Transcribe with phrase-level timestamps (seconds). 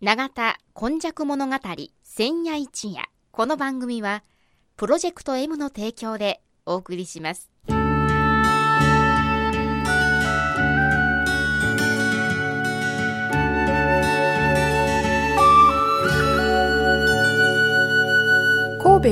[0.00, 1.56] 永田今昔物語
[2.04, 3.02] 千夜一夜。
[3.32, 4.22] この番組は
[4.76, 7.50] プロジェクト M の提供でお送りします。
[7.66, 7.74] 神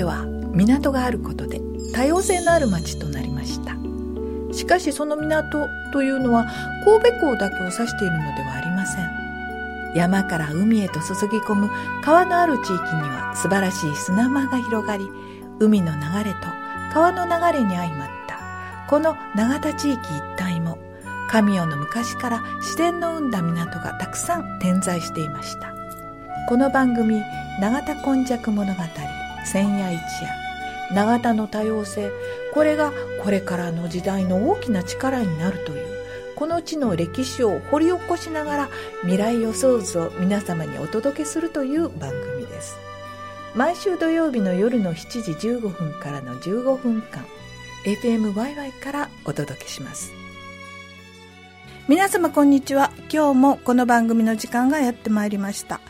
[0.02, 1.60] 戸は港があることで
[1.92, 3.74] 多様性のある町となりました。
[4.54, 6.46] しかしその港というのは
[6.84, 8.65] 神戸港だけを指しているのではありません。
[9.96, 11.70] 山から海へと注ぎ込む
[12.02, 15.08] 川のある地域には素晴らしい砂間が広がり
[15.58, 16.46] 海の流れと
[16.92, 18.16] 川の流れに相まった。
[18.88, 20.78] この永田地域一帯も
[21.28, 25.74] 神代の昔から自然の生んだ港がたくさん点在していました。
[26.48, 27.20] この番組
[27.60, 28.80] 「永田今昔物語
[29.44, 30.28] 千夜一夜」
[30.94, 32.12] 永田の多様性
[32.54, 32.92] これが
[33.24, 35.85] これからの時代の大きな力になるという
[36.36, 38.68] この地の歴史を掘り起こしながら
[39.00, 42.76] 未来予想図を皆様にお届けするという番組です。
[43.54, 47.24] 毎週土曜日の夜の7時15分からの15分間
[47.86, 50.12] FMYY からお届けします。
[51.88, 52.90] 皆様こんにちは。
[53.10, 55.80] 今日もこの番組の時間がやってまいりました。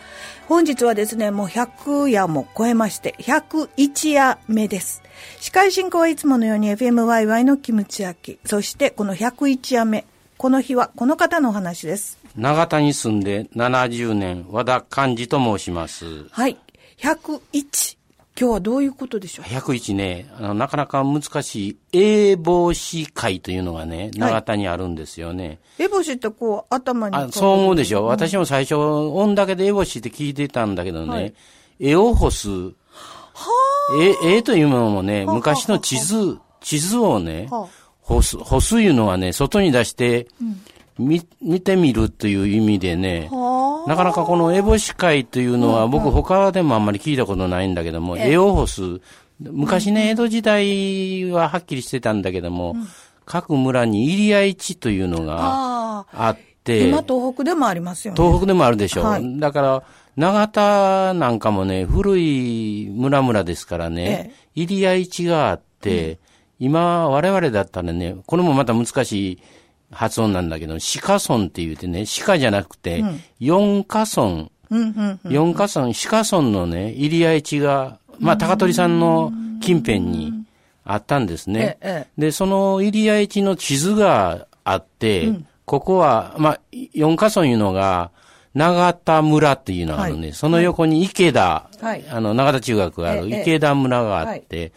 [0.46, 5.02] 本日はですね、もう100夜も超えまして、101夜目です。
[5.40, 10.04] 司会進行はいつものように FMYY のキムチ焼き、そしてこの101夜目、
[10.38, 12.18] この日はこの方のお話です。
[12.36, 16.28] 長田に住んで70年、和田寛治と申します。
[16.28, 16.58] はい。
[16.98, 17.96] 101。
[18.38, 25.58] 今日はどういうことでしょう ?101 ね、あの、なかなか難しい、英帽子会というのがね、長田にあるんですよね。
[25.78, 27.16] 英帽子ってこう、頭に。
[27.16, 28.02] あそう思うでしょ？
[28.02, 31.32] うん、私も最初、音だけで英帽子って聞いてたんだけどね、
[31.80, 32.50] はを干す。
[32.50, 32.72] は
[34.22, 40.28] 絵、絵というものもね、昔の地図、地図をね、はあ干す、干すいうのはね、外に出して、
[40.98, 43.28] 見、見てみるという意味でね、
[43.86, 48.82] なかなかこの烏帽子会というのは、僕他でもあんまり聞いたことないんだけども、絵を干す。
[49.40, 52.76] 昔ね、江戸時代ははっきりしてたんだけども、
[53.24, 58.22] 各村に入谷市というのがあって、今東北でもありますよね。
[58.22, 59.02] 東北でもあるでしょ。
[59.02, 59.82] はい、だから、
[60.16, 66.18] 長田なんかもね、古い村々ですからね、入谷市があって、
[66.58, 69.38] 今、我々だったらね、これもまた難しい
[69.90, 73.04] 発音なんだけど、鹿村って言うてね、鹿じゃなくて、
[73.38, 74.48] 四花村、
[75.28, 80.32] 四花村、鹿村のね、入り合い地が、まあ、高取さんの近辺に
[80.84, 81.78] あったんですね。
[82.16, 85.32] で、その入り合い地の地図があって、
[85.66, 86.60] ここは、まあ、
[86.94, 88.10] 四花村いうのが、
[88.54, 91.68] 長田村っていうのがあるね、その横に池田、
[92.10, 94.72] あの、長田中学がある池田村があって、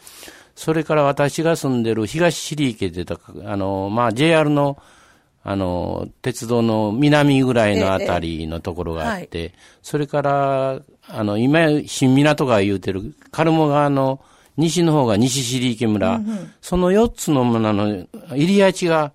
[0.59, 3.05] それから私が住んでる東尻池で
[3.45, 4.77] あの、まあ、JR の、
[5.41, 14.19] あの、鉄道の南ぐらいのあたりのところがあって、ええはい、それから、あの、今、新港川言うてる、カルモ川の
[14.57, 19.13] 西の方が西尻池村、うんうん、その4つの村の入り合い地が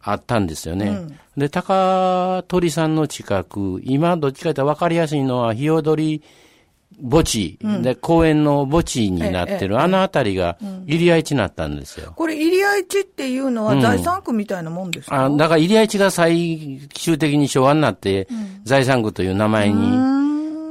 [0.00, 0.88] あったんですよね。
[0.88, 6.24] うん、で、高鳥さんの近く、今どっちかというと分かりやすいのは、日踊り
[7.02, 12.12] 墓地、うん、で、公園の墓地になってる、あの辺りが、入り合い地になったんですよ。
[12.16, 18.28] これ、入り合い地っていうのは財産区みたいなもんですか、あだから入り合い地が最終的に昭和になって、
[18.64, 20.12] 財産区という名前に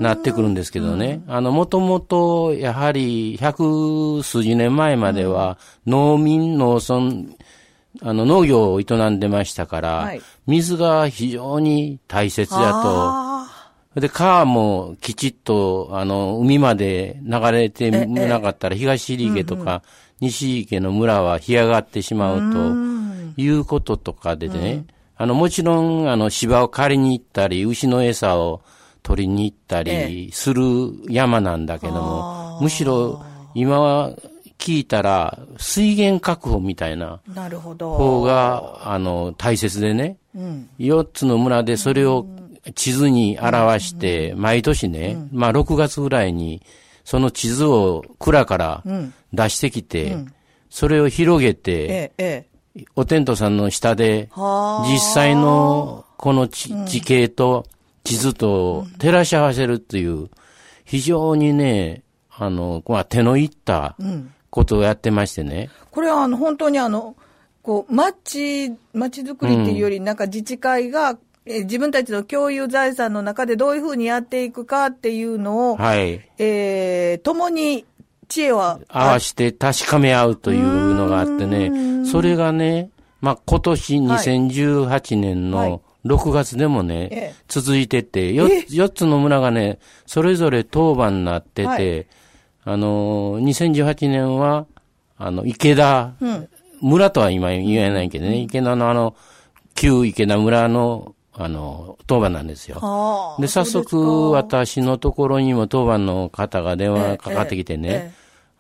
[0.01, 1.21] なってくるんですけどね。
[1.27, 7.35] あの、もともと、やはり、百数十年前までは、農民、農村、
[8.01, 13.30] あの、農業を営んでましたから、はい、水が非常に大切だと、
[13.95, 19.83] で、川もきちっと、あの、海まで流れてなかったら、東入池とか、
[20.21, 24.85] 西池の村は干上がってしまうということとかでね、
[25.17, 28.61] あの、もちろん、あの、芝を借りに行ったり、牛の餌を
[29.03, 30.63] 取りに行ったりする
[31.09, 33.23] 山なんだけども、むしろ、
[33.55, 34.15] 今は
[34.57, 37.19] 聞いたら、水源確保みたいな
[37.79, 40.17] 方が、あの、大切でね、
[40.79, 42.25] 4つの村でそれを
[42.75, 46.61] 地図に表して、毎年ね、まあ6月ぐらいに、
[47.03, 48.83] その地図を蔵から
[49.33, 50.17] 出してきて、
[50.69, 52.45] それを広げて、
[52.95, 57.65] お天道さんの下で、実際のこの地形と
[58.03, 60.29] 地図と照らし合わせるっていう、
[60.85, 63.95] 非常にね、あの、まあ、手のいった
[64.49, 65.69] ことをやってましてね。
[65.91, 67.15] これはあの、本当にあの、
[67.61, 76.21] こう、町、町づくりっていうより、なんか自治会がえ自分たちの共有財産の中でどういうふうにやっていくかっていうのを、はい。
[76.37, 77.85] えー、共に
[78.27, 82.91] 知恵を合わして確かめ合うというのがあってね、それがね、
[83.21, 87.33] まあ、今年2018年の6月でもね、ええ。
[87.47, 92.07] 続いてて、よ4つの村がね、それぞれ当番になってて、はい。
[92.63, 94.65] あのー、2018年は、
[95.17, 96.13] あの、池田、
[96.81, 99.15] 村とは今言えないけどね、池田のあの、
[99.75, 103.37] 旧池田村の、あの、当番なんですよ。
[103.39, 108.11] で、早速、か私のところにも当番の方が電話かかってきてね、ええええ。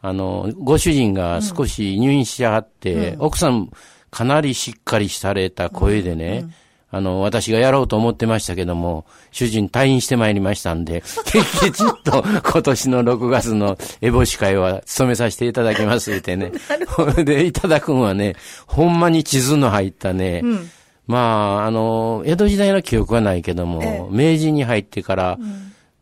[0.03, 3.71] あの、ご主人が少し入院しはって、奥さん
[4.09, 6.49] かなりしっかりされた声でね、
[6.93, 16.51] あの、私がやろうと思ってましたけども、主人退院してまいりましたんで、 きちっと今年の6月のエボシ会は務めさせていただきますってね。
[17.23, 18.35] で、いただくんはね、
[18.67, 20.43] ほんまに地図の入ったね、
[21.11, 25.39] まあ、あの、江戸時代の記憶はないけども、え明治に入ってから、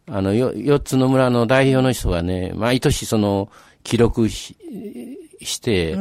[0.08, 3.50] あの、よ、四つの村の代表の人がね、毎年その、
[3.84, 4.56] 記録し、
[5.42, 5.98] して、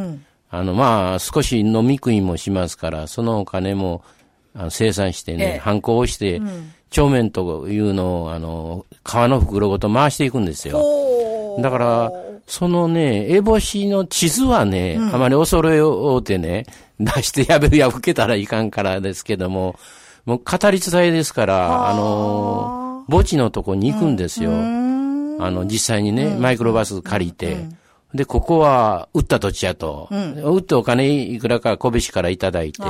[0.51, 4.03] あの、まあ、少し飲み食いもしますから、そのお金も、
[4.55, 5.59] あの生産してね、ええ。
[5.59, 6.41] 反抗をして、
[6.91, 10.83] 帳面というのを、あの、革の袋ごと回していくんですよ。
[11.61, 12.13] だから、
[12.47, 16.65] そのね、烏帽子の地図はね、あまり恐れ多うてね、
[17.01, 19.79] 出してやべやふけたらいかんからですけども、
[20.25, 21.95] もう語り伝えですから、あ。
[21.95, 24.51] の、墓地のとこに行くんですよ。
[24.53, 27.57] あの、実際にね、マイクロバス借りて、
[28.15, 30.09] で、ここは、売った土地やと。
[30.11, 32.89] 売ってお金いくらか小菱からいただいて、ね。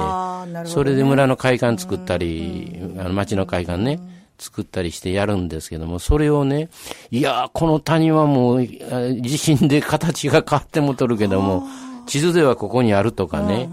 [0.65, 4.01] それで村の会館作ったり、あの町の会館ね、
[4.39, 6.69] 作ったりしてやるんですけども、それをね、
[7.11, 11.67] いやー、この谷はもう、あ地震で形が変わってもとるけども、
[12.09, 13.69] 地図ではここにあるとかね、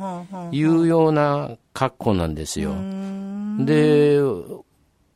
[0.52, 2.74] いうような格好なんですよ。
[3.60, 4.20] で、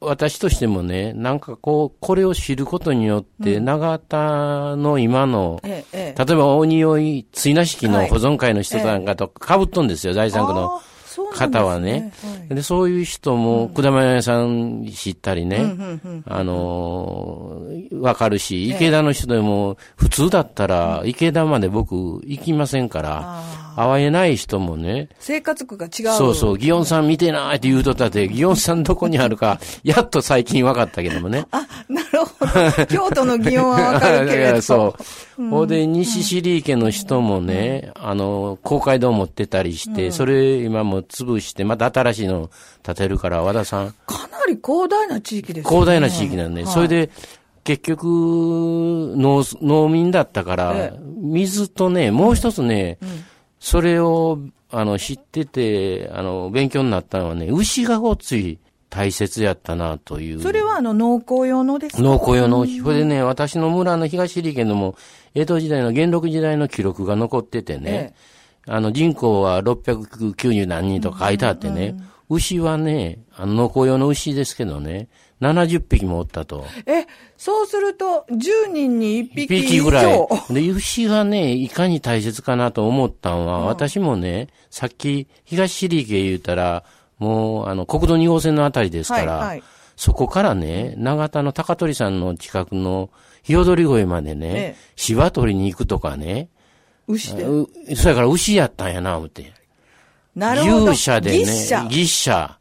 [0.01, 10.81] 私としてもね、なんかこう、これを知ることによって、長田の今の、例えば大匂い、追な式の保存会の人なんかと被っとんですよ、財産区の
[11.31, 12.13] あーそうなんです方はね。
[12.49, 12.55] はい。
[12.55, 15.75] で、そういう人も、果物屋さん知ったりね、
[16.25, 21.93] あのーわかるし、池田の人でも、普通だったら、池田まで僕
[22.25, 23.41] 行きませんから、
[23.79, 26.17] 会えない人もね、生活区が違う。
[26.17, 31.45] そうそう、祇園さん見てないって言うとったって、祇園さんどこにあるか、 やっと最近分かったけどもね。
[31.51, 32.85] あ、なるほど。
[32.87, 34.61] 京都の祇園はわかるけれど。
[34.61, 34.95] そ
[35.37, 35.49] う。
[35.49, 42.49] ほ、んで、西尻池の人もね、あの、公会堂持ってたりして、それ今も潰して、また新しいの
[42.83, 45.69] 建てるから、和田さん、かなり広大な地域ですね。
[45.69, 47.09] 広大な地域なんで、はいそれで、
[47.63, 48.05] 結局、
[49.15, 52.97] 農、農民だったからええ、水とね、もう一つね、
[53.59, 54.39] それを、
[54.71, 58.59] あの、知ってて、あの、勉強になったのはね、牛がごっつい
[58.89, 60.41] 大切やったな、という。
[60.41, 62.01] それはあの農耕用のですか？
[62.01, 64.95] 農耕用の、それでね、私の村の東利家のも、
[65.35, 68.15] 江戸時代の元禄時代の記録が残っててね、
[68.67, 71.95] あの人口は690何人とか書いてあってね、
[72.29, 75.07] 牛はね、あの農耕用の牛ですけどね、
[75.41, 76.65] 70匹もおったと。
[76.85, 77.05] え、
[77.37, 79.67] そうすると、10人に1 1匹以上。
[79.67, 80.27] 匹ぐらい。
[80.49, 86.83] で、牛がね、いかに大切かなと思ったんは、私もね、さっき東利家言うたら、
[87.17, 89.63] もう、あの、国道2号線のあたりですから、はいはい
[89.99, 93.09] そこからね、長田の高取山の近くの
[93.43, 96.47] 日踊り越えまでね、ええ芝取りに行くとかね、
[97.05, 97.43] 牛で？
[97.43, 99.51] うそれから牛やったんやな、思って。
[100.37, 100.91] なるほど。
[100.91, 101.43] 牛舎でね、
[101.89, 102.58] 牛舎。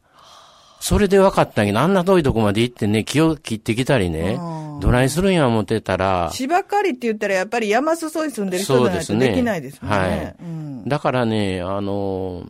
[0.81, 4.37] それで分かったんやけど、あんな遠いとこまで行ってね、木を切ってきたりね、
[4.81, 9.99] どないするんや思ってたら、芝刈りって言ったらやっぱり山裾に住んでる人じゃないとできないですもんね。
[9.99, 10.37] はい。
[10.41, 10.89] うん。
[10.89, 12.45] だからね、あの、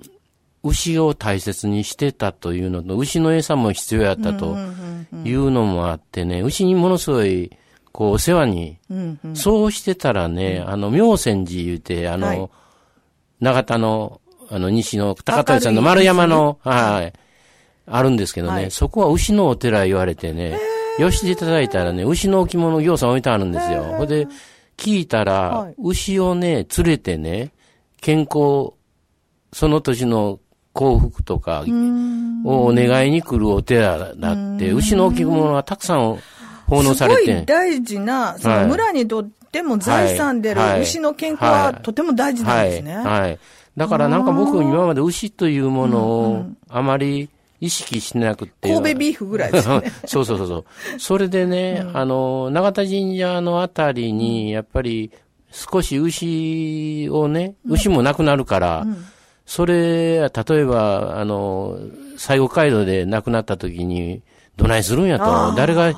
[0.63, 4.57] 牛を大切にしてたというのと、牛の餌も必要やったと
[5.25, 7.51] いうのもあってね、牛にものすごい、
[7.93, 8.79] こう、お世話に、
[9.35, 12.49] そうしてたらね、あの、妙泉寺言うて、あの、はい。
[13.41, 14.21] 長田の、
[14.51, 17.13] あの、西の高取さんの丸山の、はい、
[17.91, 18.71] あるんですけどね、はい。
[18.71, 20.59] そこは牛のお寺言われてね、
[20.99, 23.83] よしていただいたらね、牛の置物行さん置いてあるんですよ。
[23.83, 24.27] ほんで、
[24.77, 25.75] 聞いたら、はい。
[25.79, 27.53] 牛をね、連れてね、
[28.01, 28.73] 健康、
[29.53, 30.39] その年の
[30.73, 31.65] 幸福とか
[32.45, 36.19] をお願いに来るお寺だって、牛の置物はたくさん
[36.69, 38.63] 奉納されすごいて、大事な、そはい。
[38.63, 40.83] の村にとっても財産であるはい。
[40.83, 42.97] 牛の健康はとても大事なんですね。
[42.97, 43.05] はい。
[43.05, 43.39] はい。
[43.77, 47.29] だからなんか僕今まで牛というものをあまり
[47.61, 48.73] 意識しなくて。
[48.73, 49.93] 神戸ビーフぐらいですよね。
[50.07, 50.65] そうそうそうそう。
[50.99, 55.11] それでね、あの、永田神社のあたりに、やっぱり
[55.51, 58.87] 少し牛をね、牛もなくなるから、
[59.47, 61.79] それ、例えば、あの、
[62.17, 64.23] 最後街道で亡くなった時に、
[64.57, 65.93] どないするんやと、誰が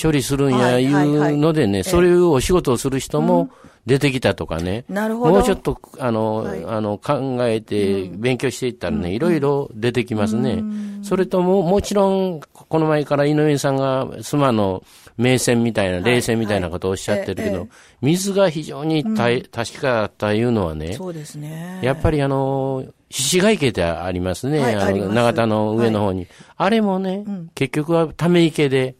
[0.00, 3.50] 処理するんやいうのでね、そういうお仕事をする人も
[3.86, 5.32] 出てきたとかね、なるほど。
[5.32, 10.62] もうちょっとあの、あの考えて勉強していったらね、いろいろ出てきますね。
[11.02, 14.82] それとも、もちろん、この前から井上さんがスマの
[15.16, 17.68] 名線みたいな、冷戦みたいなことをおっしゃってるけど、
[18.02, 21.78] 水が非常に確かだったいうのはね、そうですね。
[21.80, 24.64] やっぱりあの、獅子貝池ってありますね。
[24.74, 26.26] あの、長田の上の方に。
[26.56, 27.24] あれもね、
[27.54, 28.96] 結局はため池で、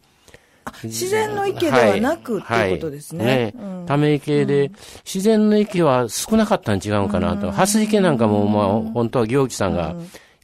[0.83, 3.53] 自然の池ではなく、っていうことですね。
[3.85, 4.71] ため池で、
[5.05, 7.51] 自然の池は少なかったん違うかなと。
[7.51, 9.95] 蓮池なんかも、まあ、本当は行基さんが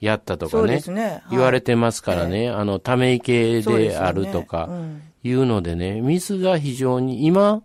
[0.02, 0.82] やったとかね、
[1.32, 4.70] 言われてますからね、あの、ため池であるとか、
[5.24, 7.64] いうのでね、水が非常に、今、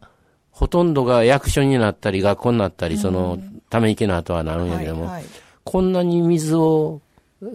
[0.50, 3.38] ほとんどが役所になったり、学校になったり、その、
[3.70, 5.10] ため池の後はなるんやけども、
[5.64, 7.00] こんなに水を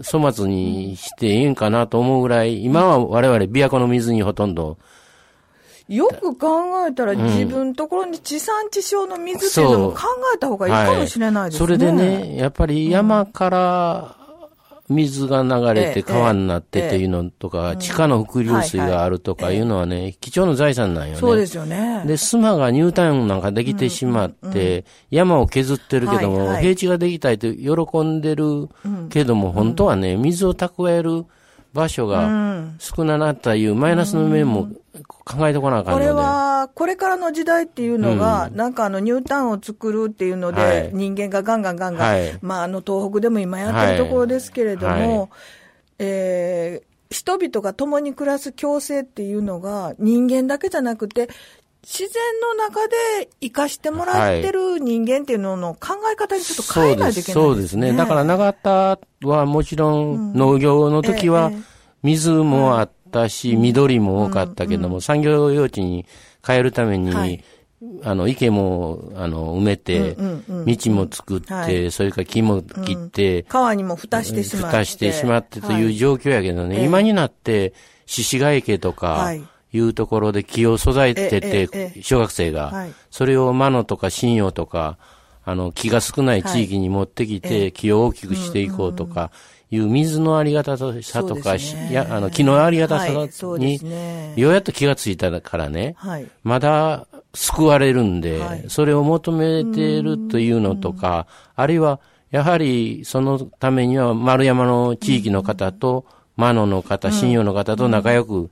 [0.10, 4.77] 粗末にしてええんかなと思うぐらい、今は我々琵琶湖の水にほとんど、
[5.89, 9.99] よく考えたら、自分ところに地産地消の水っていうのも考
[10.33, 11.59] えた方がいいかもしれないですね。
[11.59, 14.15] それでね、やっぱり山から
[14.89, 21.19] 水が流れて川になってっていうのとか、地下の伏流水があるとかいうのはね、貴重な財産なんよね。
[21.19, 22.03] そうですよね。
[22.05, 28.69] で、スマがニュータウンなんかできてしまって、山を削ってるけども、平地ができたいと喜んでる
[29.09, 31.25] けども、本当はね、水を蓄える
[31.74, 32.30] 場所が
[32.80, 34.70] 少ななったいうマイナスの面も
[35.25, 45.30] 考えてこなあかんので、これは、これからの時代っていうのが、うん、なんかあの、ニュータウンを作るっていうので、はい、人間がガンガンガンガン、はい、まあ、あの、東北でも今やってるところですけれども、はい、
[46.00, 51.30] えー、人々が共に暮らす共生っていうのが、人間だけじゃなくて、
[51.83, 57.93] 自然の中で生かしてもらってる人間っていうのの考え方にちょっと変えないといけない、ね、そうですね。
[57.93, 61.51] だから長田はもちろん農業の時は
[62.01, 66.05] 水もあったし、緑も多かったけども、産業用地に
[66.45, 67.43] 変えるために、
[68.03, 74.77] あの、池も、あの、埋めて、道も作って、それから木も切って、川にも蓋してしまって。
[74.77, 77.73] 蓋してしまってという状況やけどね、今になって、
[78.05, 79.33] 獅子ヶ池とか、
[79.74, 84.98] いうところで木を育てて、小学生が、それを魔のとか信用とか、
[85.44, 89.32] あの、木が少ない地域に持ってきて、木を大きくしていこうとか、
[89.75, 93.10] いう水のありがたさとか、ね、やあの木のありがたさ
[93.58, 93.80] に、
[94.36, 101.25] ようやっと気がついたからね、はい、まだ救われるんで、はい、それを求めているというのとか、
[101.56, 102.00] あるいは、
[102.30, 108.49] やはりそのためには丸山の地域の方と、マノの方、信用の方と仲良く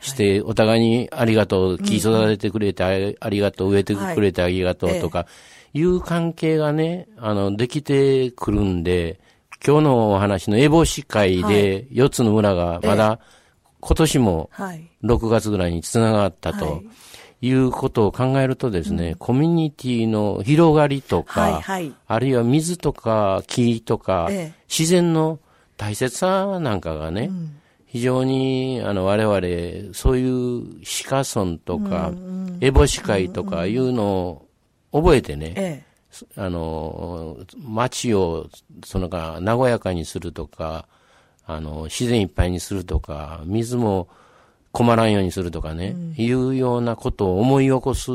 [0.00, 5.26] して、お互いにありがとう、木育ててくれてありがとう、植えてくれてありがとうとか、
[5.72, 5.82] い。
[5.82, 9.20] う関係がね、あの、できてくるんで、
[9.64, 13.20] 今日のお話の烏帽子会で4つの村がまだ
[13.80, 14.50] 今年も
[15.04, 16.82] 6月ぐらいにつながったと
[17.42, 17.50] い。
[17.52, 21.62] うことを考えるとですね、コミュニティの広がりとか、
[22.06, 24.28] あるいは水とか木とか、
[24.68, 25.38] 自然の
[25.80, 27.30] 大切さなんかがね、
[27.86, 30.62] 非常にあの我々そういう
[31.08, 32.12] 鹿村とか、
[32.60, 34.44] 烏帽子会とかいうの
[34.92, 35.86] を覚えてね、
[36.36, 38.50] あの、街を、
[38.84, 40.86] そのか、和やかにするとか、
[41.46, 44.08] あの、自然いっぱいにするとか、水も
[44.72, 48.10] 困らんようにするとかね、うん、いうようなことを思い起こす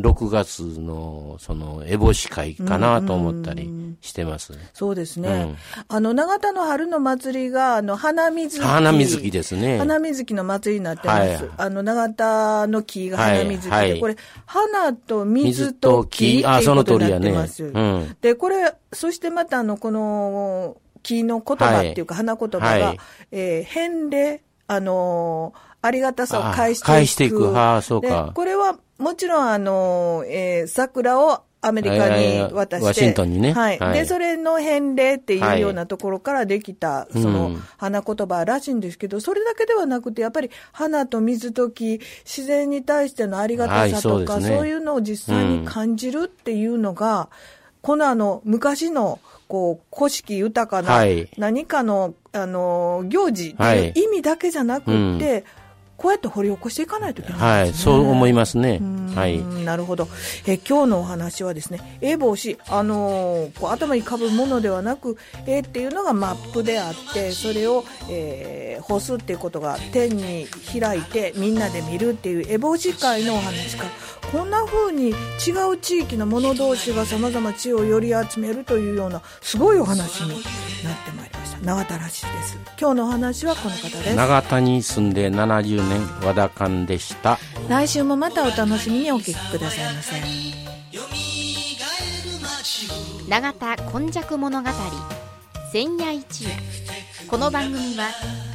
[0.00, 3.70] 6月の、その、烏帽子会かなと思ったり
[4.00, 5.28] してます、ね、そうですね。
[5.28, 5.56] うん、
[5.88, 8.64] あの、長田の春の祭りが、あの、花水木。
[8.64, 9.78] 花水木ですね。
[9.78, 11.44] 花水木の祭りになってます。
[11.44, 17.62] はい、あの、長田の木が花水木で、はいはい、これ、花と水と木っていうことになってます。
[17.62, 22.98] ねうん、で、これ、そしてまた、あの、この、木の言葉っていうか、花言葉が、はい、
[23.30, 26.86] えー、返礼、あのーありがたさを返していく。
[26.86, 27.52] 返していく。
[27.52, 28.30] はあ、そうか。
[28.32, 32.86] これは、もちろん、あの、えー、桜をアメリカに渡して。
[32.86, 33.52] ワシントンにね。
[33.52, 33.78] はい。
[33.78, 47.26] はい、で、それの返礼っていうようなところからできた、その、花言葉らしいんですけど、それだけではなくて、やっぱり花と水と木、自然に対してのありがたさとか、はいそうね、そういうのを実際に感じるっていうのが、うん、
[47.80, 51.04] このあの、昔の、こう、古式豊かな、
[51.38, 55.44] 何かの、あの、行事っていう意味だけじゃなくて、はいうん
[56.02, 57.92] こうやって掘り起こしていかないといけないですね。
[57.92, 58.80] はい、そう思いますね。
[59.14, 59.38] はい。
[59.64, 60.08] なるほど。
[60.48, 65.16] え今日のお話はですね、え帽子、あのー、こう頭にかぶものではなく、
[65.46, 70.48] えっていうのがマップであって、それを、えー、干すっていうことが天に
[70.80, 73.90] 開いてみんなで見るっていうえ帽子会のお話から、
[74.32, 75.14] こんな風に違
[75.72, 81.21] う地域の者同士が様々知を寄り集めるというような、すごいお話になってまいりました。
[81.62, 82.58] 永田らしいです。
[82.78, 84.14] 今日のお話はこの方です。
[84.16, 87.38] 長田に住んで70年和田勘でした。
[87.68, 90.16] 来週もまたお楽しみにお聞きくださいませ。
[93.28, 94.68] 永田今昔物語
[95.72, 96.50] 千夜一夜。
[97.28, 98.10] この番組は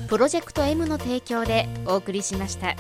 [0.10, 2.76] プロジェクト M の提供でお送りしました。